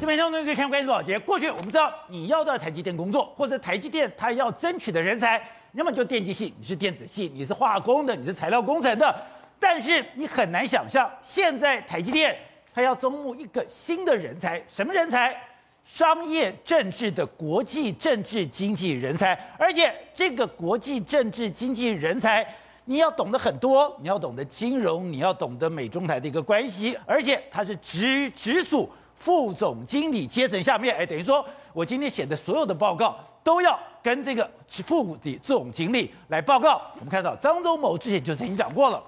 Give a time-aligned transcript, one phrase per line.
[0.00, 1.18] 这边相对最看关注宝杰。
[1.18, 9.14] 过去我们知道，你要到台积电工作，或者台积电它要争取的人才，要么就电机系，你是电子系，你是化工的，你是材料工程的。
[9.58, 12.36] 但是你很难想象，现在台积电
[12.72, 15.36] 它要招募一个新的人才，什么人才？
[15.84, 22.46] 商业政治的国际政治经济人才，而且这个国际政治经济人才，
[22.84, 28.88] 你要懂得很多，你要懂得金融，你要懂得美中台的一个关系，而且它是直直属
[29.18, 36.80] 副总经理阶层下面，哎，等于说我今天写的所有的报告都要跟这个副的总经理来报告。
[36.94, 39.02] 我们看到张忠谋之前就曾经讲过了。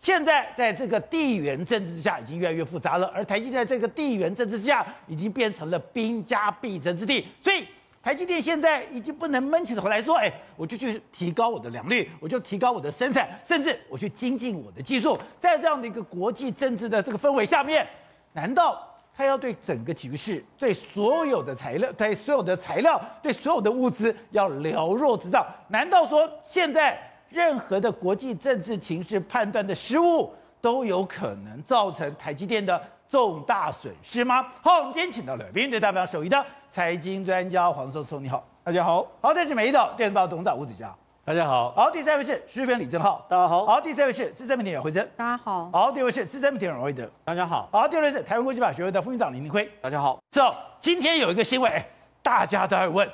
[0.00, 3.10] 现在在这个地缘政治之下，已经越来越复杂了。
[3.14, 7.26] 而台积电在这个地缘政治之下，已经变成了兵家必争之地。
[7.40, 7.66] 所以，
[8.02, 17.86] 台积电现在已经不能闷起头来说：“哎，我就去提高我的良率，我就提高我的生产，甚至我去精进我的技术。”在这样的一个国际政治的这个氛围下面，
[18.34, 25.46] 难道他要对整个局势、对所有的材料、对所有的材料、对所有的物资要了若指掌？
[25.68, 26.98] 难道说现在？
[27.30, 34.46] 任何的国际政治情势判断的失误，都有可能造成台积电的重大损失吗？
[34.62, 39.04] 好，我们今天请到了编辑代表首席的财经专家黄寿松，你好，大家好。
[39.20, 40.94] 好，这是美丽岛电视报董事长吴子嘉，
[41.26, 41.72] 大家好。
[41.74, 43.64] 好，第三位是时事评李正浩，大家好。
[43.64, 45.70] 好，第三位是资深媒体人惠珍，大家好。
[45.72, 47.66] 好，第二位是资深媒体人王维德，大家好。
[47.72, 50.22] 好，第二位是台湾国际法学会的副院长林明辉，大家好。
[50.32, 51.72] 走，今天有一个新闻，
[52.22, 53.08] 大家都在问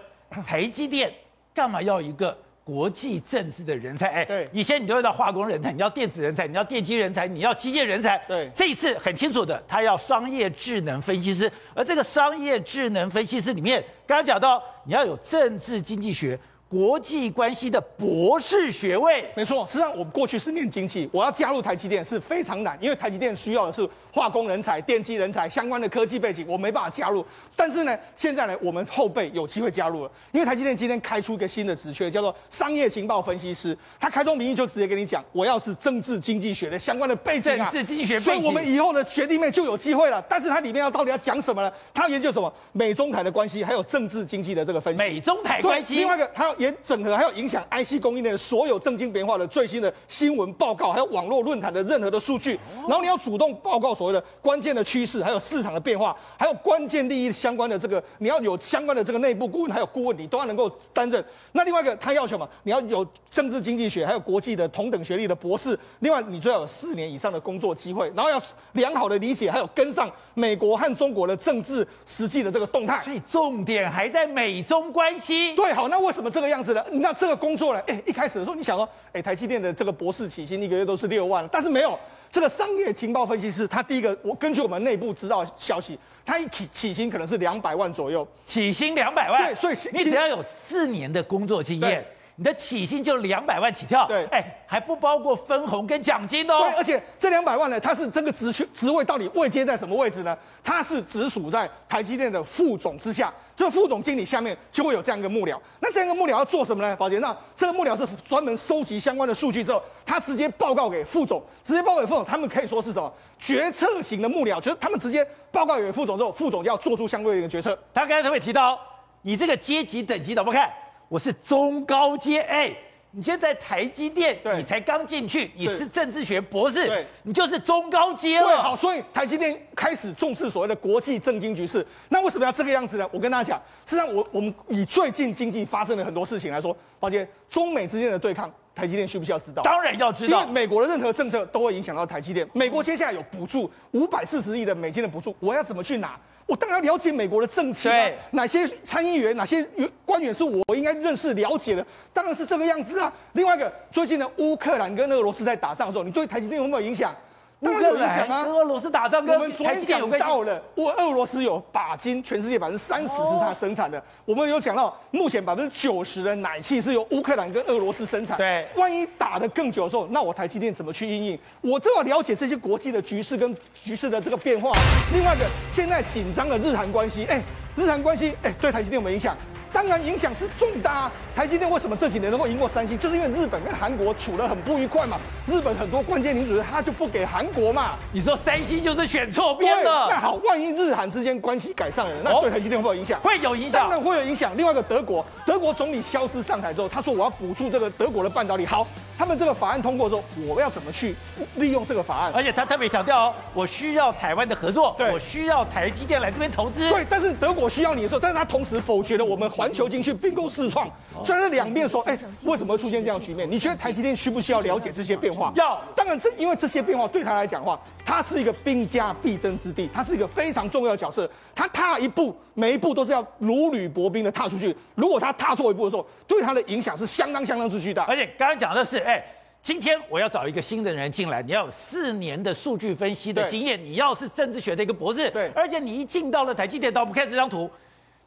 [0.44, 1.14] 台积电
[1.54, 2.36] 干嘛要一个？
[2.62, 16.38] 国际政治的人才，哎，对，以前你都要到化工人才，你要电子人才，你要电机人才，你要机械人才，对，这一次很清楚的，他要商业智能分析师，而这个商业智能分析师里面，刚刚讲到你要有政治经济学。
[16.70, 19.66] 国际关系的博士学位，没错。
[19.66, 27.26] 实际上，我过去是念经济，我要加入台积电是非常难，因为台积电需要的是化工人才、电机人才相关的科技背景，我没办法加入。
[27.56, 33.76] 但是呢，现在呢，我们后辈有机会加入了，因为台积电今天开出一个新的职缺，叫做商业情报分析师。
[33.98, 40.24] 他开宗明义就直接跟你讲，我要是政治经济学的相关的背景啊，政治经济学背景，所以我们以后的学弟妹就有机会了。
[40.28, 41.72] 但是它里面要到底要讲什么呢？
[41.92, 42.52] 他要研究什么？
[42.70, 44.98] 美中台的关系，还有政治经济的这个分析。
[44.98, 45.96] 美中台关系。
[45.96, 47.30] 另外一个，他要研整合，还有。
[47.40, 61.24] 影响 IC 供应链的所有正经变化的最新的新闻报告，还有网络论坛的任何的数据，然后你要主动报告所谓的关键的趋势，还有市场的变化，还有关键利益相关的这个，你要有相关的这个内部顾问，还有顾问，你都要能够担任。
[61.52, 65.78] 那另外一个，他要求嘛，你要有政治经济学，还有国际的同等学历的博士。
[66.00, 68.38] 另外，你最好有四年以上的工作机会，然后要
[68.72, 73.00] 良好的理解，还有跟上美国和中国的政治实际的这个动态。
[73.04, 75.54] 所以重点还在美中关系。
[75.54, 76.84] 对，好，那为什么这个样子的？
[76.92, 77.80] 那这个工作呢？
[77.86, 81.98] 哎，一开始的时候你想说，哎，台积电的这个博士起薪一个月都是六万，但是没有
[82.30, 92.04] 这个商业情报分析师，他第一个，我根据我们内部知道消息，他一起起薪可能是两百万左右，起薪两百万，对，所以你只要有四年的工作经验。
[92.36, 96.60] 你的起薪就两百万起跳，对，哎，还不包括分红跟奖金哦。
[96.60, 100.34] 对，而且这两百万呢，它是这个职缺职位到底位阶在什么位置呢？
[100.64, 103.30] 它是直属在台积电的副总之下，
[103.60, 105.54] 就副总经理下面就会有这样一个幕僚。
[105.80, 106.96] 那这样一个幕僚要做什么呢？
[106.96, 115.22] 宝杰，那这个幕僚是专门收集相关的数据之后，他直接报告给副总，直接报告给副总，他们可以说是什么决策型的幕僚，就是他们直接
[115.52, 117.78] 报告给副总之后，副总要做出相对应的决策。
[117.92, 118.80] 他刚才特别提到，
[119.20, 120.72] 你这个阶级等级怎么看？
[121.10, 122.74] 我是中高阶，哎，
[123.12, 128.46] 你现在台积电，你才刚进去，你是政治学博士，对，你就是中高阶了。
[128.46, 131.84] 对，好，所以台积电开始重视所谓的国际政经局势。
[132.08, 133.08] 那为什么要这个样子呢？
[133.12, 139.60] 我跟大家讲，实际上我我们以最近经济发生的很多事情来说，抱歉，中美之间的对抗，台积电需不需要知道？
[139.62, 142.48] 当然要知道，因为美国的任何政策都会影响到台积电。
[142.52, 146.16] 美国接下来有补助五百四十亿的美金的补助，我要怎么去拿？
[146.50, 149.64] 我当然了解美国的政情啊，哪些参议员、哪些
[150.04, 153.12] 官员是我应该认识了解的，当然是这个样子啊。
[153.34, 157.14] 另外一个，最近的乌克兰跟俄罗斯在打仗的时候，你对台积电有没有影响？
[157.62, 158.44] 当然有影响啊！
[158.46, 163.98] 俄罗斯打仗跟我们昨天讲到了，我俄罗斯有把金，全世界百分之三十是它生产的。
[163.98, 168.38] 哦、我们有讲到，目前百分之九十的奶气是由乌克兰跟俄罗斯生产。
[168.38, 171.38] 对，万一打得更久的时候，那我台积电怎么去应应？
[171.60, 174.72] 我都要了解这些国际的局势跟局势的这个变化。
[175.12, 177.42] 另外一个，现在紧张的日韩关系，哎，
[177.76, 179.36] 日韩关系，哎，对台积电有没有影响？
[179.72, 181.12] 当然影响是重大啊！
[181.34, 182.98] 台积电为什么这几年能够赢过三星？
[182.98, 185.16] 就是因为日本跟韩国处得很不愉快嘛。
[185.46, 187.94] 日本很多关键领主他就不给韩国嘛。
[188.12, 190.08] 你说三星就是选错边了？
[190.10, 193.20] 那好，万一日韩之间关系改善了，那对台积电会有影响？
[193.20, 194.56] 会有影响，当然会有影响。
[194.56, 198.66] 另外一个德国，德国总理肖兹上台之后，他说我要补助这个德国的半导体。
[198.66, 198.86] 好，
[199.20, 201.14] 他们这个法案通过之后，我要怎么去
[201.56, 202.32] 利用这个法案？
[202.34, 206.88] 而且他特别强调哦，我需要台湾的合作，对我需要台积电来这边投资。
[206.88, 210.88] 对，但是德国需要你的时候，但是他同时否决了我们环球晶去并购世创，
[211.22, 213.46] 所以是两边说，哎，为什么会出现这样的局面？
[213.50, 215.52] 你觉得台积电需不需要了解这些变化？
[215.54, 215.78] 要。
[215.94, 221.30] 当然，这因为这些变化对他来讲的话，他是一个兵家必争之地，他是一个非常重要的角色。
[221.60, 224.74] 他踏一步，每一步都是要如履薄冰的踏出去。
[224.94, 228.04] 如果他踏错一步的时候，对他的影响是相当相当之巨大。
[228.04, 229.22] 而且刚刚讲的是，哎，
[229.60, 237.70] 今天我要找一个新的人进来，你要有四年的数据分析的经验，你要是政治学的一个博士，对，而且你一进到了台积电，到我们看这张图。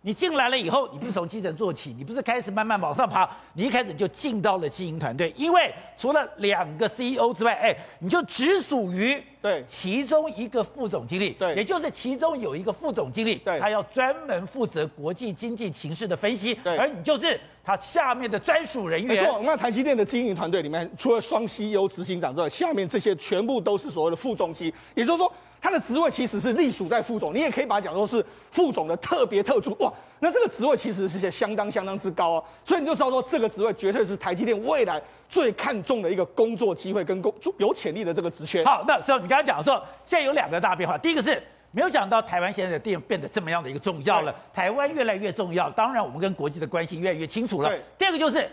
[0.05, 9.63] 你进来了以后，你不是从基层做起，你不是开始慢慢往上爬，你一开始就进到了经营团队，因为除了两个 CEO 之外，哎，你就只属于对。
[9.65, 19.15] 其中一个副总经理，对，也就是其中有一个副总经理，对，他要专门负责国际经济情势的分析，对，而你就是他下面的专属人员。
[19.15, 25.31] 没错，那台积电的经营团队里面，除了双 CEO 执行长之外，下面这些全部都是所谓的副总机，也就是说。
[25.63, 29.89] 他的职位其实是隶属在副总，你也可以把它讲说是副总的特别特助哇。
[30.19, 38.61] 那这个职位其实是相当相当之高哦，所以你就知道说这个职位绝对是台积电未来最看重的一个工作机会跟工有潜力的这个职缺。
[38.65, 47.71] 好，那时候你刚才讲的时候，现在有两个大变化，第一个是没有想到台湾现在的电变得这么样的一个重要了，台湾越来越重要，当然我们跟国际的关系越来越清楚了。
[47.97, 48.49] 第二个就是。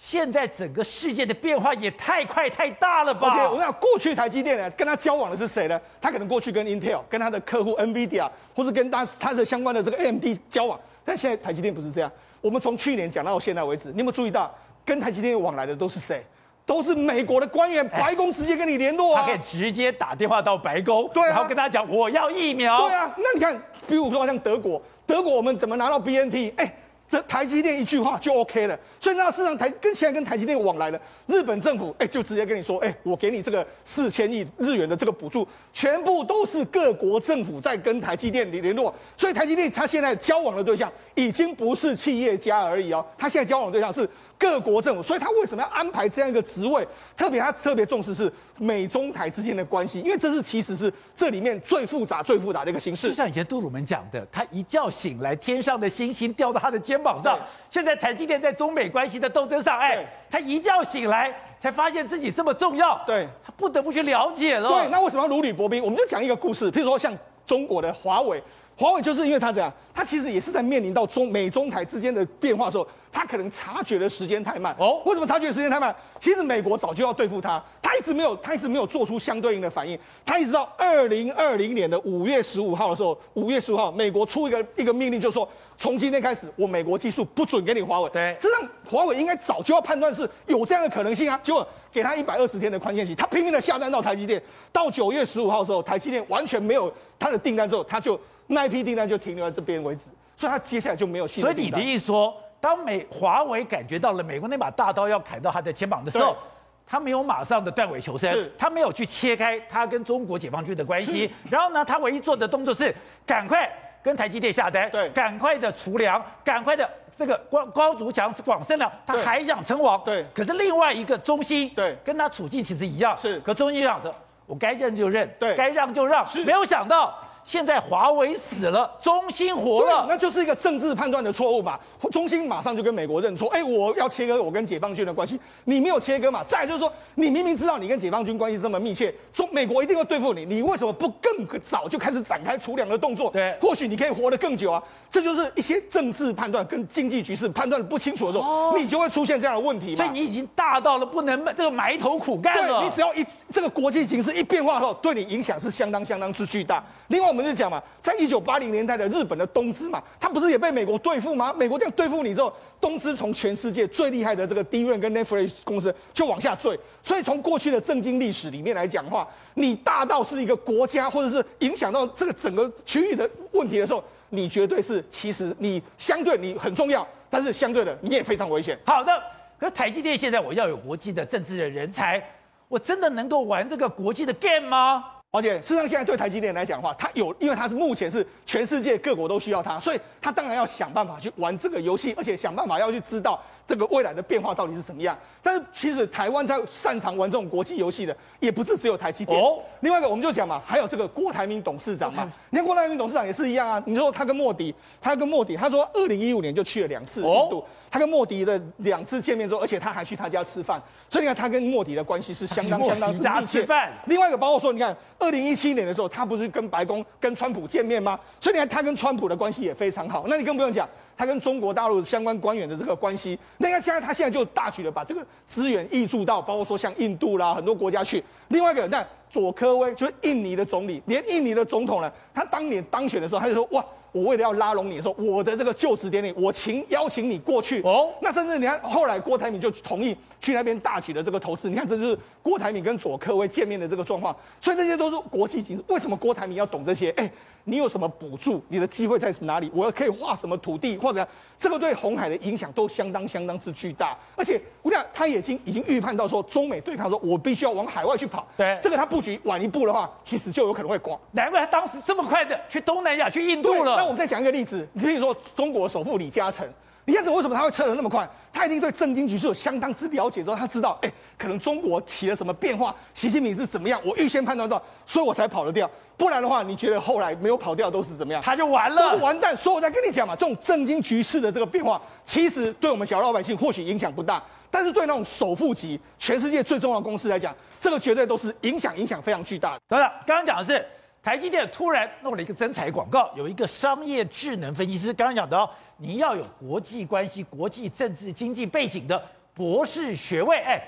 [0.00, 3.28] 现在整个世界的变化也太快太大了吧？
[3.28, 5.78] 而且我跟你讲，过去台积电呢，跟他交往的是谁呢？
[6.00, 10.78] 他可能过去跟 Intel、跟他的客户 NVIDIA，或者跟他他的相关的这个 AMD 交往。
[11.04, 12.10] 但现在台积电不是这样。
[12.40, 14.54] 我们从去年讲到现在为止，你有没有注意到，
[14.84, 16.24] 跟台积电往来的都是谁？
[16.64, 19.22] 都是美国的官员，白宫直接跟你联络啊。
[19.22, 22.86] 他可以直接打电话到白宫，对啊，然后跟他讲我要疫苗。
[22.86, 26.54] 对啊，那你看，比如说像德国，德国我们怎么拿到 BNT？
[26.56, 26.72] 哎。
[27.10, 44.08] 这台积电一句话就 OK 了，所以那市场台跟现在跟台积电往来了日本政府，哎，就直接跟你说，哎，我给你这个四千亿日元的这个补助，全部都是各国政府在跟台积电联络，所以台积电它现在交往的对象已经不是企业家而已哦，它现在交往的对象是。
[44.38, 46.86] 各国政府，所以他为什么要安排这样一个职位？
[47.16, 53.08] 特别他特别重视是美中台之间的关系，因为这是其实是这里面最复杂、最复杂的一个形式。
[53.08, 57.38] 就像以前杜鲁门讲的，他一觉醒来，天上的星星掉到他的肩膀上。
[57.70, 64.68] 现在台积电在中美关系的斗争上，哎，他一觉醒来才发现自己这么重要，对，他不得不去了解了。
[64.68, 65.82] 对，那为什么要如履薄冰？
[65.82, 67.12] 我们就讲一个故事，譬如说像
[67.44, 68.42] 中国的华为，
[68.78, 72.86] 华为就是因为他这样，他其实也是在面临到中美中台之间的变化的时候。
[73.10, 75.02] 他可能察觉的时间太慢哦。
[75.06, 75.92] 为什么察觉的时间太慢？
[76.20, 79.98] 其实美国早就要对付他，他一直没有，他一直没有做出相对应的反应。
[80.26, 85.48] 他一直到二零二零年的五月十五号的时候，五月十五号，美国出一个一个命令，就是说
[85.78, 88.10] 从今天开始，我美国技术不准给你华为。
[88.10, 94.40] 对，实际上华为应该早就要判断是有这样的可能性啊，结果给他一百二十天的宽限期，他拼命的下单到台积电，
[94.70, 101.48] 到九月十五号的时候，台积电完全没有他的订单之后，他就那一批订单就停留在这边为止，所以他接下来就没有新的。
[101.48, 102.36] 所以你的意思说？
[102.60, 106.36] 当美华为感觉到了美国那把大刀要砍到他的肩膀的时候，
[106.84, 112.92] 他没有马上的断尾求生，他没有去切开他跟中国解放军的关系，然后呢，他唯一做的动作是
[113.24, 113.72] 赶快
[114.02, 120.26] 跟台积电下单，对，赶快的储粮，赶快的这个高高筑墙广生粮，他还想称王，对。
[120.34, 123.38] 可是另外一个中心，对，跟他处境其实一样，是。
[123.38, 124.12] 可中心想着，
[124.46, 127.16] 我该认就认，对，该让就让，是没有想到。
[127.48, 131.80] 现在华为死了，中兴活了，那就是一个政治判断的错误嘛。
[132.12, 136.44] 中兴马上就跟美国认错，哎，我要切割我跟解放军的关系，你没有切割嘛？
[136.44, 143.30] 再来就是说，你明明知道你跟解放军关系这么密切，中美国一定会对付你，你为什么不更早就开始展开储粮的动作？
[143.30, 144.82] 对，或许你可以活得更久啊。
[145.10, 149.96] 这就是一些政治判断跟经济局势判断不清楚的时候，哦、你就会出现这样的问题嘛。
[149.96, 152.80] 所以你已经大到了不能这个埋头苦干了。
[152.80, 156.84] 对，你只要一这个国际形势一变化后，对你影响是相当相当之巨大。
[157.06, 161.54] 另外，我我们就讲嘛，在一九八零年代的日本的东芝嘛，它不是也被美国对付吗？
[161.56, 166.76] 美国这样对付你之后，东芝从全世界最厉害的这个 d r a 跟 NAND Flash 公司就往下坠。
[167.00, 174.02] 所以从过去的政经历史里面来讲的话，你大到是一个国家，或者是影响到这个整个区域的问题的时候。
[174.30, 178.78] 你绝对是，其实你相对你很重要，但是相对的你也非常危险。
[178.84, 179.10] 好的，
[179.58, 182.22] 可是台积电现在我要有国际的政治的人才，
[182.68, 185.02] 我真的能够玩这个国际的 game 吗？
[185.30, 195.16] 而且事实上现在对台积电来讲的话，它有，因为它是目前是全世界各国都需要它，所以它当然要想办法去玩这个游戏，而且想办法要去知道这个未来的变化到底是怎么样。
[195.42, 199.38] 但是其实台湾在擅长玩这种国际游戏的，也不是只有台积电。
[199.38, 202.32] 哦，另外一个我们就讲嘛，还有这个郭台铭董事长嘛。
[202.48, 203.82] 你看郭台铭董事长也是一样啊。
[203.86, 207.62] 你说他跟莫迪，他跟莫迪，他说二零一五年就去了两次印度。
[207.90, 213.66] 他跟莫迪的两次见面之后，而且他还去他家吃饭，所以你看他跟莫迪的关系是相当 相当之密切。
[214.06, 218.18] 另外一个包括说，你看二零一七年的时候，他不是跟白宫跟川普见面吗？
[218.40, 220.24] 所以你看他跟川普的关系也非常好。
[220.26, 220.88] 那你更不用讲。
[221.18, 228.22] 他跟中国大陆相关官员的这个关系，那个现在他现在就大举的把这个资源挹注到，包括说像印度啦很多国家去。
[228.48, 233.84] 另外一个，那佐科威就是印尼的总理，连印尼的总统呢，他当年当选的时候，他就说哇。
[234.10, 238.08] 我为了要拉拢你的时候，我的这个就职典礼，我请邀请你过去哦。
[238.22, 241.68] 那甚至你看，后来郭台铭就同意去那边大举的这个投资。
[241.68, 244.34] 你看，这就是郭台铭跟佐科威见面的这个状况。
[244.62, 245.84] 所以这些都是国际形势。
[245.88, 247.10] 为什么郭台铭要懂这些？
[247.10, 247.30] 哎。
[247.64, 248.62] 你有什么补助？
[248.68, 249.70] 你的机会在哪里？
[249.74, 251.26] 我要可以划什么土地，或者
[251.58, 254.16] 这个对红海的影响都相当相当之巨大。
[254.34, 258.48] 而且我讲，他已经已经预判到说，中美对抗，说我必须要往海外去跑。
[258.56, 261.18] 对，这个他布局晚一步的话，其实就有可能会挂。
[261.32, 263.96] 难怪他当时这么快的去东南亚、去印度了。
[263.96, 266.64] 那我们再讲一个例子，你比如说中国首富李嘉诚。
[267.08, 268.28] 李嘉诚为什么他会撤得那么快？
[268.52, 275.90] 他一定对政经局势有相当之了解，之后他知道，哎，可能中国起了什么变化，习近平是怎么样，我预先判断到，所以我才跑得掉。
[276.18, 278.42] 不然的话，你觉得后来没有跑掉都是怎么样？
[278.42, 279.56] 他就完了，都完蛋。
[279.56, 289.80] 所以我在跟你讲嘛，这种政经局势的这个变化，其实对我们小老百姓或许影响不大，但是对那种首富级、全世界最重要的公司来讲，这个绝对都是影响影响非常巨大的。
[289.88, 290.84] 等等，刚刚讲的是。
[291.22, 299.22] 台积电突然弄了一个征才广告，有一个商业智能分析师刚刚讲的哦，你要有国际关系、国际政治经济背景的
[299.52, 300.58] 博士学位。
[300.60, 300.80] 哎，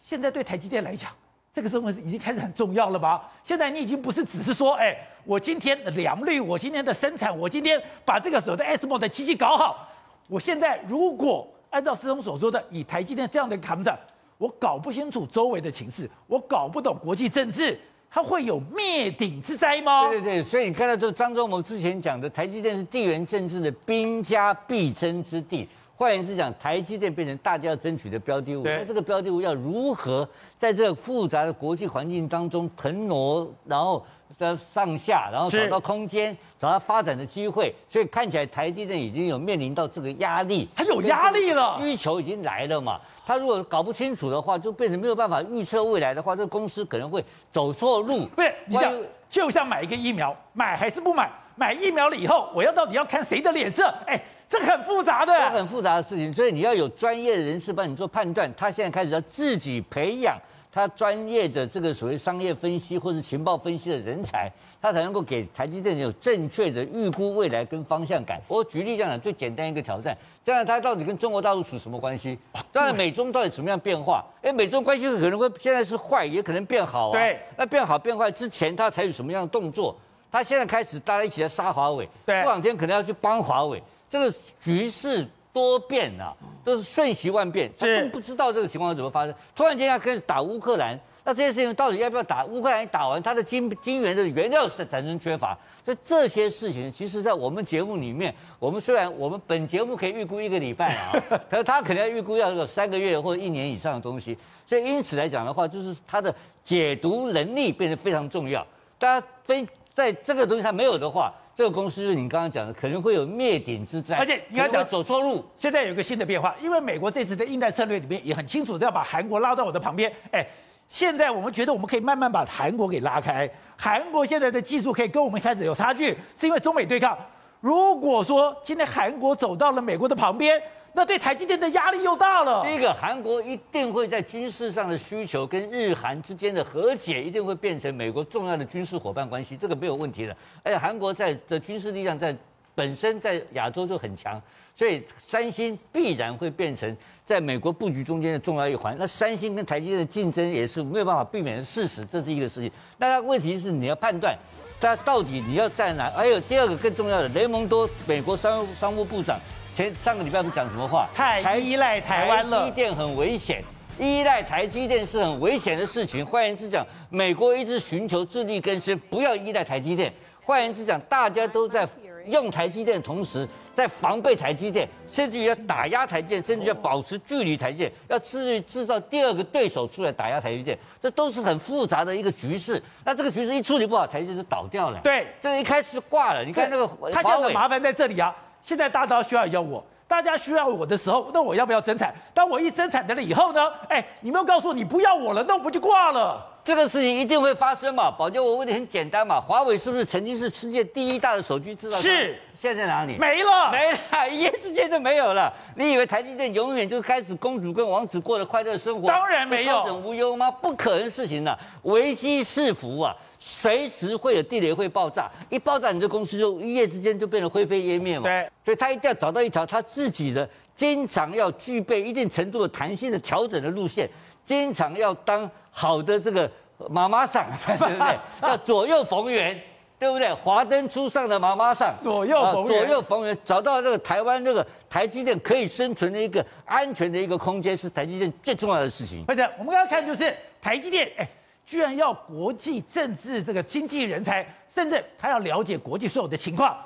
[0.00, 1.12] 现在对台积电来讲，
[1.54, 3.30] 这个身份已经开始很重要了吧？
[3.44, 9.88] 现在你已经不是只是说，哎，我今天的良率，我今天的生产，我今天把这个所谓的 ASML 的机器搞好。
[10.28, 13.96] 我现在如果按照师兄所说的，以台积电这样的扛着，
[14.38, 17.78] 我搞不清楚周围的情势，我搞不懂国际政治。
[18.14, 20.08] 它会有灭顶之灾吗？
[20.08, 25.66] 对对对，所以你看到这张忠谋之前讲的，台积电是地缘政治的兵家必争之地。
[25.96, 28.64] 换言之讲，台积电变成大家要争取的标的物。
[28.64, 30.28] 那这个标的物要如何
[30.58, 34.04] 在这个复杂的国际环境当中腾挪，然后
[34.36, 37.72] 在上下，然后找到空间，找到发展的机会。
[37.88, 43.00] 所以看起来台积电已经有面临到这个压力，它有压力了，需求已经来了嘛。
[43.26, 48.26] 他如果搞不清楚的话，就变成没有办法预测未来的话，这个公司可能会走错路。
[48.26, 48.92] 不是，你想，
[49.28, 51.30] 就像买一个疫苗，买还是不买？
[51.54, 53.86] 买疫苗了以后，我要到底要看谁的脸色？
[54.06, 58.52] 哎，这很复杂的，这很复杂的事情，所以你要有专业的人士帮你做判断。
[58.56, 60.36] 他现在开始要自己培养。
[60.74, 64.50] 他专业的这个所谓商业分析或者情报分析的人才，
[64.80, 68.40] 他才能够给台积电有正确的预估未来跟方向感。
[68.48, 72.38] 我举例这样讲，最简单一个挑战，这样他到底跟中国大陆处什么关系？
[72.72, 74.24] 当然，美中到底怎么样变化？
[74.40, 77.12] 哎，美中关系可能会现在是坏，也可能变好啊。
[77.12, 79.94] 对，那变好变坏之前，他采取什么样的动作？
[80.30, 85.28] 他现在开始大家一起来杀华为，对，过两天可能要去帮华为，这个局势。
[85.52, 89.34] 多变啊，都是瞬息万变，他都不知道这个情况怎么发生。
[89.54, 92.44] 突然间要开始打乌克兰，那这些事情到底要不要打？
[92.46, 101.12] 乌克兰一打完，它的金金元的原料是产生缺乏，所以这些事情，其实在我们节目里面，我们虽然我们本节目可以预估一个礼拜啊，
[101.50, 108.66] 可是他可能要预估要有三个月或者一年以上的东西，所以因此来讲的话，就是他的解读能力变得非常重要。
[108.98, 111.30] 大家非在这个东西他没有的话。
[111.54, 115.44] 这个公司就是你刚刚讲的，可能会有灭顶之灾，而且你刚刚讲走错路。
[115.56, 120.10] 现在有一个新的变化，因为美国这次的印太策略里面也很清楚的要把韩国拉到我的旁边。
[120.30, 120.46] 哎，
[120.88, 123.48] 现在我们觉得我们可以慢慢把韩国给拉开。
[123.76, 127.16] 韩国现在的技术可以跟我们开始有差距，是因为中美对抗。
[127.60, 130.60] 如果说今天韩国走到了美国的旁边，
[130.94, 132.62] 那对台积电的压力又大了。
[132.66, 140.36] 第一个，韩国一定会在军事上的需求跟日韩之间的和解，一定会变成美国重要的军事伙伴关系，这个没有问题的。
[140.62, 142.36] 而且韩国在的军事力量在
[142.74, 144.40] 本身在亚洲就很强，
[144.74, 146.94] 所以三星必然会变成
[147.24, 148.94] 在美国布局中间的重要一环。
[148.98, 152.70] 那三星跟台积电的竞争也是没有办法避免的事实，这是一个事情。
[152.98, 154.36] 那问题是你要判断，
[154.78, 156.10] 它到底你要在哪？
[156.10, 159.40] 还有第二个更重要的，雷蒙多美国商商务部长。
[159.74, 161.08] 前上个礼拜不讲什么话？
[161.14, 162.60] 太依赖台湾了。
[162.60, 163.64] 台积电很危险，
[163.98, 166.24] 依赖台积电是很危险的事情。
[166.24, 170.12] 换言之讲，美国一直寻求自力更生，不要依赖台积电。
[170.44, 171.88] 换言之讲，大家都在
[172.26, 182.82] 用台积电的同时，在防备台积电，甚至于要打压台积电，甚至要保持距离台积电，要制制造第二个对手出来打压台积电，这都是很复杂的一个局势。
[183.04, 185.00] 那这个局势一处理不好，台积电就倒掉了。
[185.02, 186.44] 对，这个一开始就挂了。
[186.44, 188.36] 你看那个，他现在麻烦在这里啊。
[188.62, 192.14] 现在大家需要要我，大家需要我的时候，那我要不要增产？
[192.32, 193.72] 当我一增产的了以后呢？
[193.88, 196.46] 哎，你没有告诉我你不要我了，那我不就挂了？
[196.64, 198.08] 这个事情一定会发生嘛？
[198.08, 202.02] 宝杰，我问你很简单嘛，华为是不是曾经是世界第一大的手机制造商？
[202.02, 203.16] 是，现在在哪里？
[203.18, 203.98] 没了，没了，
[204.30, 205.52] 一夜之间就没有了。
[205.74, 209.08] 你以为台积电永远就开始公主跟王子过的快乐生活？
[209.08, 210.48] 当然没有，高枕无忧吗？
[210.52, 213.16] 不可能事情的，危机四伏啊！
[213.40, 218.22] 随时会有地雷会爆炸，一爆炸你这公司就一夜之间就变得灰飞烟灭嘛。
[218.22, 224.08] 对，所以他一定要找到一条他自己的，经常要具备一定程度的弹性的调整的路线，
[224.44, 226.50] 经常要当好的这个
[226.88, 228.18] 妈妈桑， 对不对？
[228.48, 229.60] 要左右逢源，
[229.98, 230.32] 对不对？
[230.34, 239.24] 华灯初上的妈妈桑，左右逢源，左右逢源，找到这个台湾这个台积电可以生存的一个安全的一个空间，是台积电最重要的事情。
[239.26, 241.28] 或者我们刚刚看就是台积电，哎。
[241.64, 246.76] 居然要国际政治这个经济人才，甚至他要了解国际所有的情况。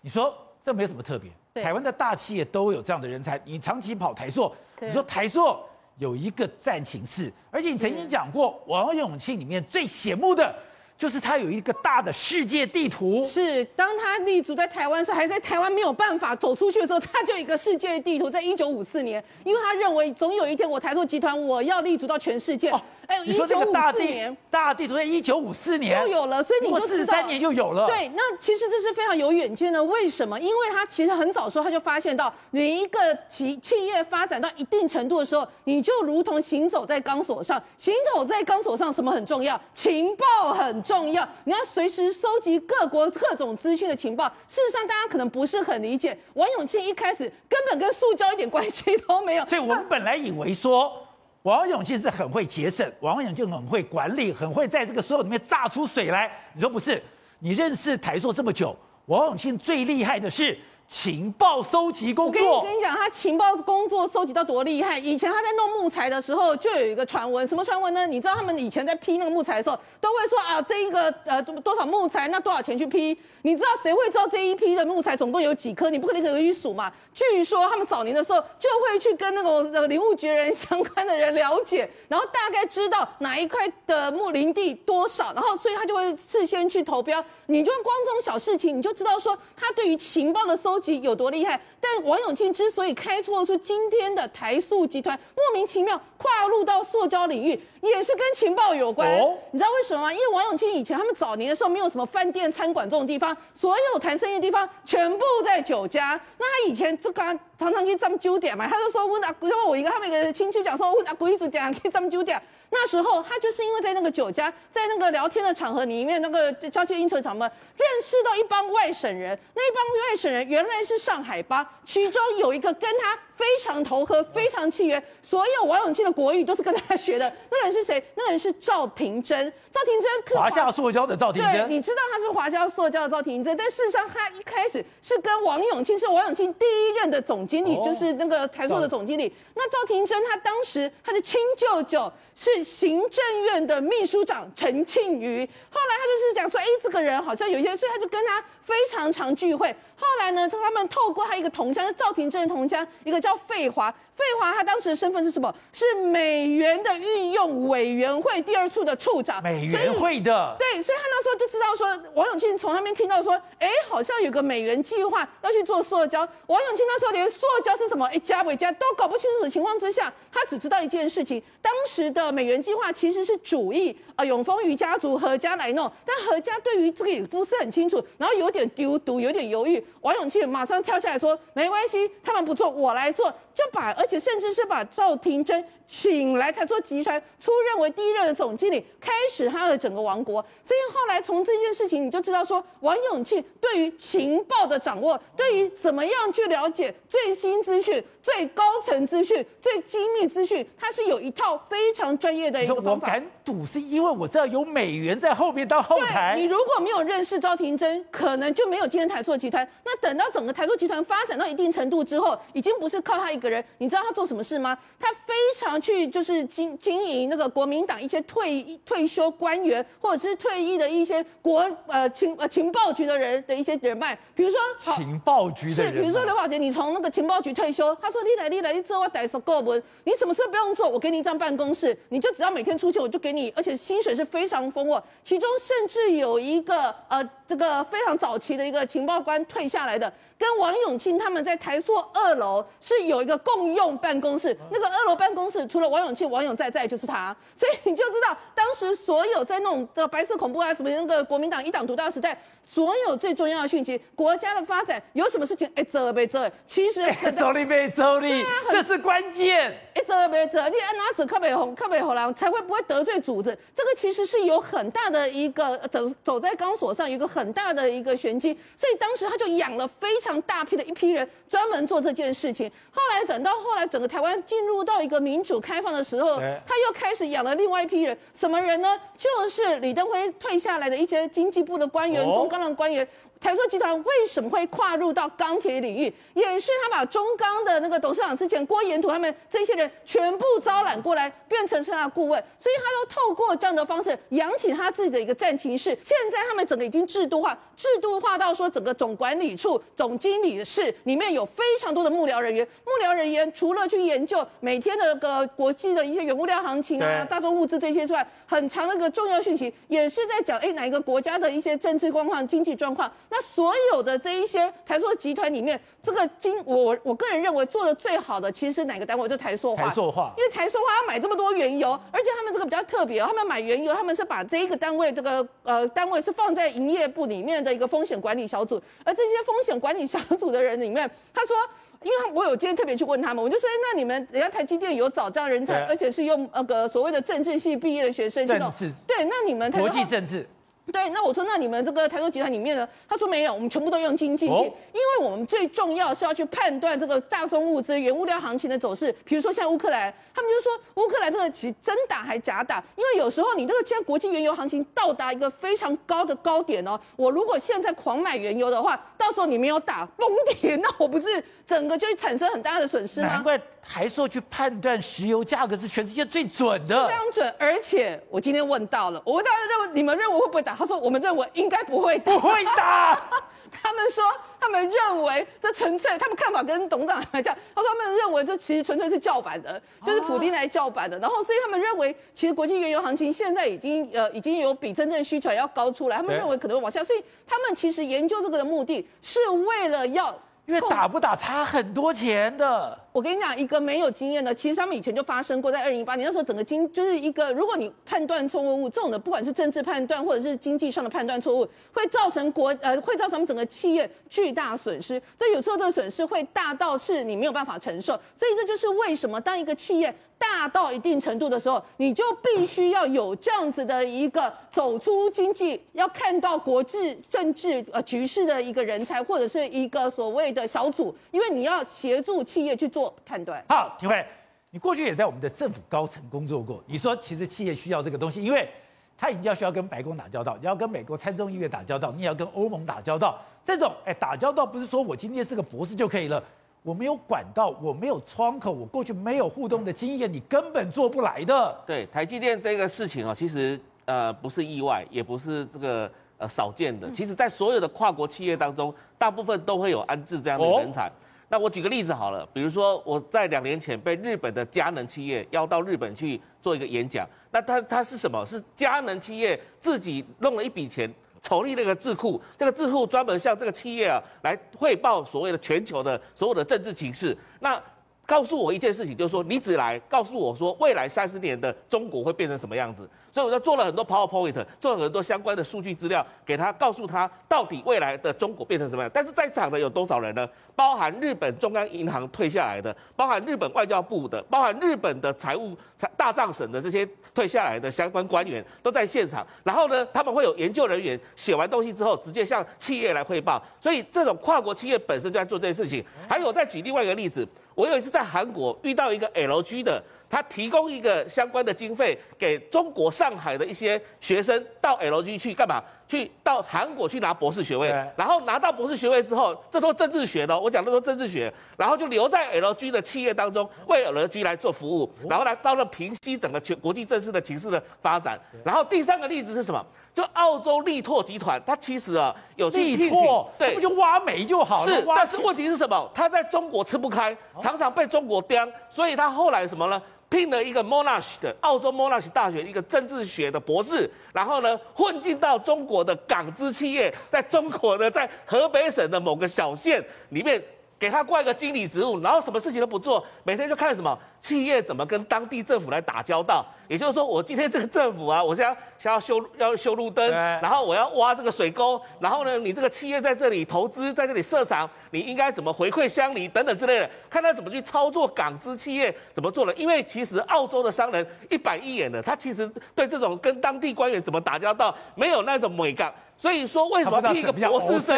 [0.00, 1.62] 你说这没有什么特别？
[1.62, 3.40] 台湾的大企业都有这样的人才。
[3.44, 5.60] 你长期跑台塑，你说台塑
[5.98, 10.54] 有一个战情室，而且你曾经讲过，王永庆里面最显目的
[10.96, 13.24] 就是他有一个大的世界地图。
[13.24, 18.30] 是，当他立足在台湾时，还在台湾没有办法走出去的时候，他就有一个世界地图。
[18.30, 22.70] 在一九五四年，因为他认为总有一天我台塑集团我要立足到全世界。
[22.70, 27.86] 哦哎，你说这个大地大地图在一九五四年就有了，所以你就四十三年就有了。
[27.86, 29.82] 对，那其实这是非常有远见的。
[29.84, 30.38] 为什么？
[30.40, 37.62] 因为他其实很早的时候他就发现到，你一个企企业发展到一定程度的时候，你就如同行走在钢索上。
[37.78, 39.60] 行走在钢索上，什么很重要？
[39.74, 41.28] 情报很重要。
[41.44, 44.26] 你要随时收集各国各种资讯的情报。
[44.48, 49.44] 事实上，大家可能不是很理解，王永庆一开始根本跟塑胶一点关系都没有。
[49.46, 51.03] 所以我们本来以为说。
[51.44, 56.30] 王永庆是很会节省，王永庆很会管理，很会在这个所有里面榨出水来。
[56.54, 57.02] 你说不是？
[57.38, 58.74] 你认识台塑这么久，
[59.06, 60.58] 王永庆最厉害的是。
[60.86, 64.98] 情报收集工作，我跟你讲，他情报工作收集到多厉害。
[64.98, 68.06] 以前他在弄木材的时候，就有一个传闻，什么传闻呢？
[68.06, 73.18] 你知道他们以前在批那个木材的时候，都会说啊，这一个呃多少木材，那多少钱去批？
[73.42, 75.90] 你知道谁会知道这一批的木材总共有几颗？
[75.90, 76.92] 你不可能可以去数嘛。
[77.12, 87.22] 据说他们早年的时候就会去跟那种呃林务局人相关的人了解，然后大概知道哪一块的木林地多少，然后所以他就会事先去投标。
[87.46, 90.92] 你就光这种小事情，你就知道说他对于情报的搜收。
[90.94, 91.60] 有多厉害？
[91.80, 99.08] 但王永庆之所以开创出今天的台塑集团，莫名其妙跨入到塑胶领域，也是跟情报有关。
[99.18, 100.12] 哦、你知道为什么吗？
[100.12, 106.18] 因为王永庆以前他们早年的时候没有什么饭店、餐馆这种地方，所有谈生意的地方全部在酒家。
[106.38, 112.40] 那他以前就刚常常去占酒店嘛，他就说问阿，因为我一个他们一个亲戚讲说问阿姑一直点去占酒店。
[112.74, 119.38] 那时候他就是因为在那个酒家，在那个聊天的场合里面，那个交际应酬场合，认识到一帮外省人。
[119.54, 123.18] 那一帮外省人原来是上海帮，其中有一个跟他。
[123.36, 127.32] 非常投合，非常契约，所有王永庆的国语都是跟他学的。
[127.50, 128.02] 那个人是谁？
[128.14, 129.52] 那个人是赵廷珍。
[129.72, 131.52] 赵廷珍，华夏塑胶的赵廷珍。
[131.52, 139.34] 对，你知道他是华夏塑胶的赵廷珍，但事实上他一开始是跟王永庆，是王永庆第一任的总经理，哦、就是那个台塑的总经理。
[139.54, 149.74] 那赵廷珍他当时他的亲舅舅是行政院的秘书长陈庆瑜，后来他就是讲说，哎，这个人好像有一些，所以他就跟他非常常聚会。
[149.96, 155.52] 后来呢，他们透过他一个同乡，是赵廷珍的同乡，一个叫废话费华他当时的身份是什么？
[155.72, 159.42] 是美元的运用委员会第二处的处长。
[159.42, 160.54] 美元会的。
[160.56, 166.20] 对，所以他那时候就知道说，王永庆从那边听到说，哎，好像有个美元计划要去做塑胶。
[166.46, 179.84] 王永庆那时候连塑胶是什么，哎，加不加都搞不清楚的情况之下，他只知道一件事情：当时的美元计划其实是主意啊，永丰余家族何家来弄，但何家对于这个也不是很清楚，然后有点丢毒，有点犹豫。
[180.02, 183.92] 王永庆马上跳下来说，没关系，他们不做，我来做，就把。
[183.92, 190.44] 而且甚至是把赵廷珍请来台塑集团出任为第一任的总经理，开始他的整个王国。
[190.62, 203.06] 所以后来从这件事情，你就知道说，王永庆对于情报的掌握，对于怎么样去了解最新资讯、最高层资讯、最机密资讯，他是有一套非常专业的一个方法。
[203.06, 206.34] 我敢赌，是因为我知道有美元在后面当后台。
[206.38, 209.68] 你如果没有认识赵廷珍，可能就没有今天台塑集团。
[209.84, 213.64] 那等到整个台塑集团发展到一定程度之后，已经不是靠他一个人。
[213.78, 214.76] 你知道他做什么事吗？
[214.98, 224.58] 他非常去就是经经营那个国民党一些退退休官员或者是退役的一些国呃情呃情报局的人的一些人脉，比如说
[224.94, 237.28] 情报局的人是，比如说刘宝杰，你从那个情报局退休，他说你来你来你做我代收购文，你什么事不用做，我给你一张办公室，你就只要每天出去，我就给你，而且薪水是非常丰厚，其中甚至有一个呃。
[237.46, 240.12] 这个非常早期的一个情报官退下来的。
[240.36, 257.00] 跟王永庆他们在台塑二楼是有一个共用办公室，那个二楼办公室除了王永庆、王永在在就是他， 所以你就知道当时所有在那种的白色恐怖啊，什么那个国民党一党独大时代，所有最重要的讯息，国家的发展有什么事情，哎，这被这，其实
[257.38, 259.72] 走力被走力，这是关键。
[259.94, 263.56] 哎，这被这，你按哪子靠北红靠北红了，才会不会得罪主子？
[263.74, 270.40] 这个其实是有很大的一个走走在钢索上，有一个很大的一个玄机，所以当时他就养了非常。
[270.46, 279.00] 大批的一批人专门做这件事情，后来等到后来整个台湾进入到一个民主开放的时候，他又开始养了另外一批人，什么人呢？
[279.16, 283.06] 就是李登辉退下来的一些经济部的官员、中高的官员。
[283.44, 286.10] 台塑集团为什么会跨入到钢铁领域？
[286.32, 295.90] 也是他把中钢的那个董事长之前郭彦图他们这些人全部招揽过来，变成是他的顾问，所以他都透过这样的方式养起他自己的一个战情室。
[296.02, 302.66] 现在他们整个已经制度化，制度化到说整个总管理处、总经理室里面有非常多的幕僚人员。
[302.86, 313.12] 幕僚人员除了去研究每天的个国际的一些原物料行情啊、大宗物资这些之外，很长的一个重要讯息也是在讲，哎，哪一个国家的一些政治状况、经济状况。
[313.34, 319.28] 那所有的这一些台塑集团里面，这个经我我个人认为做的最好的，其实是哪个单位？
[319.28, 319.88] 就台塑化。
[319.88, 331.56] 台塑化，因为台塑化要买这么多原油，而且他们这个比较特别哦，他们买原油，他们是把这一个单位这个呃单位是放在营业部里面的一个风险管理小组，而这些风险管理小组的人里面，他说，
[332.02, 340.46] 因为我有今天特别去问他们，我就说，那你们人家台积电有找这样人才，而且是用那个所谓的政治系毕业的学生，政治，对，那你们国际政治。
[340.92, 342.86] 对，那我说，那你们这个台塑集团里面呢？
[343.08, 349.10] 他说没有，我们全部都用经济性，哦、因为我们最重要是要去判断这个大宗物资、原物料行情的走势。
[349.24, 360.28] 比如说像乌克兰，他们就说乌克兰这个其实真打还假打，因为有时候你这个现在国际原油行情到达一个非常高的高点哦，我如果现在狂买原油的话，到时候你没有打崩
[360.60, 363.28] 跌， 那我不是整个就会产生很大的损失吗？
[363.28, 367.54] 难怪台塑去判断石油价格是全世界最准的，是非常准。
[367.58, 370.73] 而且我今天问到了，我问大家认为你们认为会不会打？
[370.76, 373.20] 他说：“我们认为应该不会，不会打。
[373.82, 374.22] 他们说，
[374.60, 381.18] 他们认为这纯粹，他们看法跟董事长来讲，他说他们认为这其实纯粹是叫板的，就是普丁来叫板的。
[381.18, 387.02] 然后，所以他们认为，其实国际原油行情现在已经呃已经有比真正需求要高出来，他们认为可能会往下。
[387.02, 390.34] 所以，他们其实研究这个的目的是为了要。”
[390.66, 392.98] 因为打不打差很多钱的。
[393.14, 405.22] 我跟你讲，一个没有经验的，其实他们以前就发生过，在二零一八年那时候，整个经就是一个，如果你判断错误，这种的不管是政治判断或者是经济上的判断错误，会造成国呃会造成整个企业巨大损失。
[405.38, 408.14] 所以有时候这个损失会大到是你没有办法承受。
[408.36, 423.64] 所以这就是为什么当一个企业大到一定程度的时候，你就必须要有这样子的一个走出经济，要看到国际政治呃局势的一个人才，或者是一个所谓的小组，因为你要协助企业去做判断。
[423.68, 424.24] 好，廷辉，
[424.70, 428.68] 你过去也在我们的政府高层工作过，你说其实企业需要这个东西，因为
[429.16, 433.38] 他已经要需要跟白宫打交道，你要跟美国参众议院打交道，你也要跟欧盟打交道。
[433.62, 436.42] 这种哎打交道不是说我今天是个博士就可以了。
[436.82, 441.74] 我没有管道，我没有窗口，我过去没有互动的经验，你根本做不来的。
[441.86, 447.10] 对台积电这个事情啊，其实呃不是意外，也不是这个呃少见的。
[447.12, 451.08] 其实，在所有的跨国企业当中，大部分都会有安置这样的人才。
[451.08, 451.12] 哦、
[451.54, 458.44] 那我举个例子好了，比如说我在两年前被日本的佳能企业邀到日本去做一个演讲，那他他是什么？
[458.44, 461.08] 是佳能企业自己弄了一笔钱。
[461.40, 467.36] 筹立了一个智库，这个智库专门向这个企业啊来汇报所谓的全球的所有的政治情势。
[467.60, 467.80] 那
[468.26, 473.08] 告诉我一件事情，就是说你只来告诉我说未来三十年的中国会变成什么样子。
[473.30, 479.10] 所以我就做了很多 PowerPoint，做了很多相关的数据资料给他，告诉他到底未来的中国变成什么样。
[479.12, 480.48] 但是在场的有多少人呢？
[480.76, 489.46] 包含日本中央银行退下来的，包含日本外交部的，包含日本的财务财大藏省的这些退下来的相关官员都在现场。
[489.64, 493.62] 然后呢，他们会有研究人员写完东西之后，直接向企业来汇报。
[493.80, 496.04] 所以这种跨国企业本身就在做这件事情。
[496.28, 500.02] 还有再举另外一个例子，我有一次在韩国遇到一个 LG 的。
[500.34, 505.80] 他提供一个相关的经费给中国上海的一些学生到 LG 去干嘛？
[506.14, 518.38] 去到韩国去拿博士学位，然后拿到博士学位之后，这都政治学的，我讲的都政治学，然后就留在 LG 的企业当中为 LG 来做服务，然后来到了平息整个全国际政治的情势的发展。
[518.64, 519.84] 然后第三个例子是什么？
[520.14, 524.92] 就澳洲力拓集团，它其实啊有力拓，对，不就挖煤就好了。
[524.94, 526.08] 是，但是问题是什么？
[526.14, 530.00] 它在中国吃不开，常常被中国刁，所以它后来什么呢？
[530.34, 540.60] 聘了一个 Monash 的澳洲 Monash 大学一个政治学的博士，然后呢混进到中国的港资企业，在中国的在河北省的某个小县里面。
[540.96, 546.64] 给他挂一个经理职务，然后什么事情都不做，每天就看什么企业怎么跟当地政府来打交道。
[546.94, 559.74] 也就是说，我今天这个政府啊， 我现在想要修要修路灯，然后我要挖这个水沟，然后呢，你这个企业在这里投资，在这里设厂，你应该怎么回馈乡里等等之类的，看他怎么去操作港资企业怎么做的。
[559.74, 566.14] 因为其实澳洲的商人一板一眼的，他其实对这种跟当地官员怎么打交道没有那种美感。
[566.36, 568.16] 所以说，为什么聘一个博士生，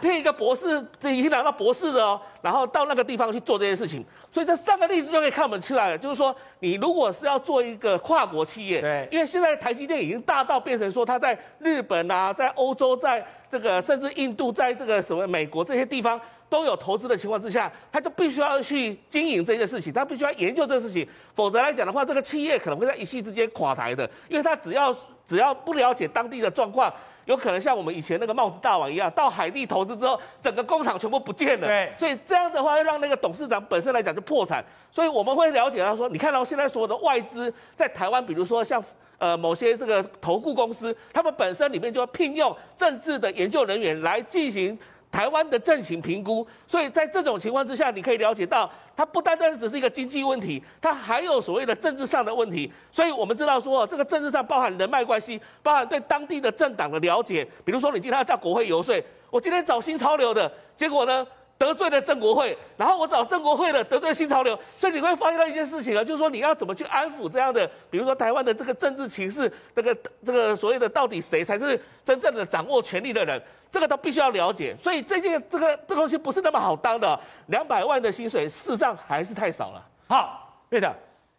[0.00, 4.04] 聘一个博士，这已经拿到博士的哦，然后到那个地方去做这件事情。
[4.34, 24.92] 所以这三个例子就可以看我们出来了，就是说，你如果是要做一个跨国企业，对，因为现在台积电已经大到变成说，它在日本啊，在欧洲，在这个甚至印度，在这个什么美国这些地方都有投资的情况之下，它就必须要去经营这件事情，它必须要研究这个事情，否则来讲的话，这个企业可能会在一夕之间垮台的，因为它只要
[25.24, 26.92] 只要不了解当地的状况。
[27.26, 31.66] 有可能像我们以前那个帽子大王一样，到海地投资之后，整个工厂全部不见了。
[31.66, 34.64] 对，所以这样的话，让那个董事长本身来讲就破产。
[34.90, 38.82] 所以我们会了解到说，你看到现在所有的外资在台湾，比如说像
[39.18, 44.78] 呃某些这个投顾公司，他们本身里面就要聘用政治的研究人员来进行。
[45.14, 52.68] 台湾的政情评估，所以在这种情况之下，你可以了解到，它不单单只是一个经济问题，它还有所谓的政治上的问题。
[52.90, 57.46] 所以我们知道说，这个政治上包含人脉关系，包含对当地的政党的了解。
[57.64, 59.00] 比如说，你今天要到国会游说，
[59.30, 61.24] 我今天找新潮流的，结果呢？
[61.56, 73.40] 得罪了正国会，然后我找正国会的得罪新潮流，所以你会发现到一件事情啊，就是说你要怎么去安抚这样的，比如说台湾的这个政治情势，这个 这个所谓的到底谁才是真正的掌握权力的人，
[73.70, 74.76] 这个都必须要了解。
[74.78, 79.86] 所以这件这个这个东西不是那么好当的，两百万的薪水事实上还是太少了。
[80.08, 80.92] 好，对的，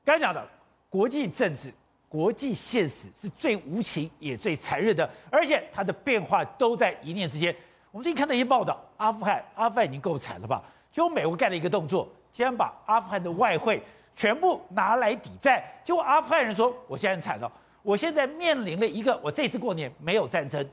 [0.05, 0.43] 刚才讲的
[0.89, 1.73] 国际政治、
[2.07, 7.53] 国际现实是最无情也最残忍的，而且它的变化都在一念之间。
[7.95, 10.61] 我们最近看到一些报道，阿富汗，阿富汗已经够惨了吧？
[10.91, 13.81] 结果美国干了一个动作，竟然把阿富汗的外汇
[14.13, 15.63] 全部拿来抵债。
[15.81, 17.49] 结果阿富汗人说：“我现在很惨了，
[17.81, 20.69] 我现在面临了一个，我这次过年没有战争，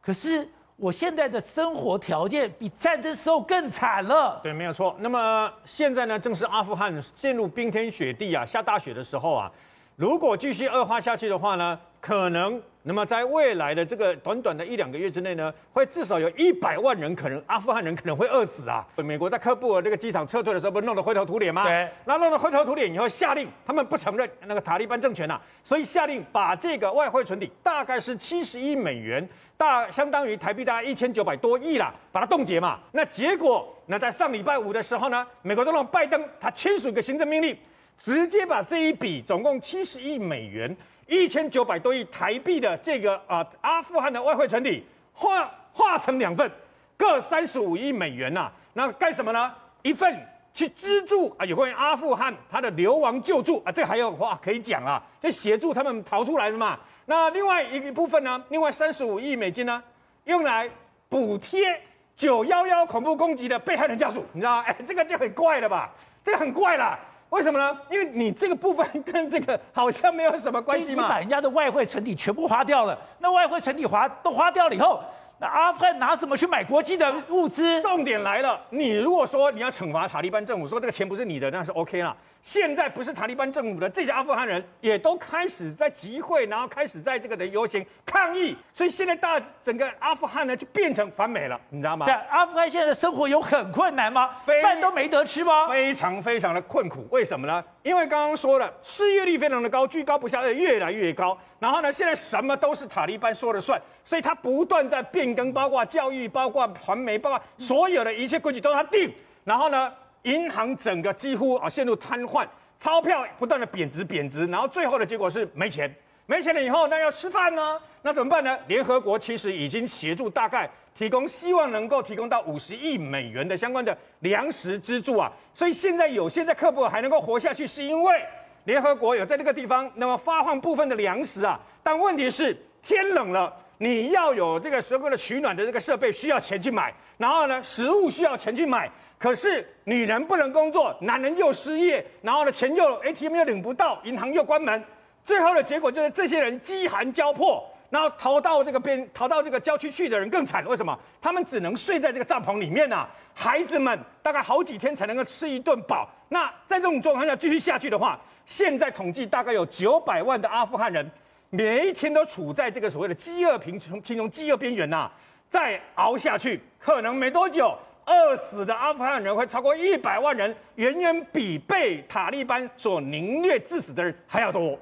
[0.00, 4.94] 可是我现在的生活条件比战争时候更惨了。”对，没有错。
[5.00, 9.50] 那么现在呢，正是阿富汗陷入冰天雪地啊，下大雪的时候啊。
[9.96, 12.60] 如果继续恶化下去的话呢，可能。
[12.82, 18.82] 那么在未来的这个短短的一两个月之内呢，会至少有一百万人可能阿富汗人可能会饿死啊！
[18.96, 21.64] 美国在喀布尔这个机场撤退的时候，不是弄得灰头土脸吗？
[21.64, 21.86] 对。
[22.06, 32.80] 那弄得灰头土脸以后，下令他们不承认那个塔利班政权呐、啊，所以下令把这个外汇存底大概是七十亿美元，大相当于台币大概一千九百多亿啦，把它冻结嘛。
[32.92, 37.54] 那结果，那在上礼拜五的时候呢，美国总统拜登他签署一个行政命令，
[37.98, 40.74] 直接把这一笔总共七十亿美元。
[41.10, 46.48] 一千九百多亿台币的这个啊、阿富汗的外汇存底划划成两份，
[46.96, 49.52] 各三十五亿美元呐、那干什么呢？
[49.82, 56.78] 一份去资助啊，有关于阿富汗他的流亡救助啊，这还有话可以讲啊，这协助他们逃出来的嘛。
[57.06, 59.82] 那另外一部分呢，另外三十五亿美金呢，
[60.26, 60.70] 用来
[61.08, 61.80] 补贴
[62.14, 64.64] 九幺幺恐怖攻击的被害人家属，你知道吗？
[64.64, 65.90] 哎，这个就很怪了吧？
[66.22, 66.96] 这个很怪了。
[67.30, 67.78] 为什么呢？
[67.88, 71.02] 因为你这个部分跟这个好像没有什么关系嘛。
[71.04, 75.00] 你把人家的外汇存底全部花掉了，那外汇存底花都花掉了以后，
[75.40, 77.80] 那阿富汗拿什么去买国际的物资？
[77.80, 82.14] 重点来了，你如果说你要惩罚塔利班政府，说这个钱不是你的，那是 OK 了。
[82.42, 92.04] 现在不是塔利班政府的这些阿富汗人也都开始在集会，然后开始在这个的游行抗议，所以现在大整个阿富汗呢就变成反美了，你知道吗？
[92.04, 94.30] 对，阿富汗现在的生活有很困难吗？
[94.62, 95.68] 饭都没得吃吗？
[95.68, 97.64] 非常非常的困苦，为什么呢？
[97.82, 101.36] 因为刚刚说了，失业率非常的高，居高不下，而且越来越高。
[101.60, 109.12] 然后呢，现在什么都是塔利班说了算，所以他不断在变更，包括教育，包括传媒，包括所有的一切规矩都他定。
[109.44, 109.92] 然后呢？
[110.24, 112.46] 银行整个几乎啊陷入瘫痪，
[112.78, 115.90] 钞票不断的贬值贬值，然后最后的结果是没钱，
[116.26, 118.58] 没钱了以后那要吃饭呢，那怎么办呢？
[118.66, 128.22] 联合国其实已经协助大概提供，希望能够提供到五十亿美元的相关的粮食资助啊，所以现在有些在克布尔还能够活下去，是因为
[128.64, 138.90] 联合国有在那个地方那么发放部分的粮食啊，但问题是天冷了，你要有这个所谓的取暖的这个设备需要钱去买，然后呢食物需要钱去买。
[139.18, 144.82] 可是女人不能工作，男人又失业，然后呢，钱又 ATM 又领不到，银行又关门，
[145.22, 150.64] 最后的结果就是这些人饥寒交迫，然后逃到这个边，逃到这个郊区去的人更惨。
[150.64, 150.98] 为什么？
[151.20, 156.08] 他们只能睡在这个帐篷里面呐、啊，孩子们大概好几天才能够吃一顿饱。
[156.30, 158.18] 那在这种状况下继续下去的话，
[158.50, 161.08] 现在统计大概有九百万的阿富汗人，
[161.50, 165.08] 每一天都处在这个所谓的饥饿贫穷、贫穷饥饿边缘呐。
[165.48, 167.72] 再熬下去，可能没多久，
[168.06, 174.76] 饿死的阿富汗人会超过一百万人，远远比被塔利班所凌虐致死的人还要多。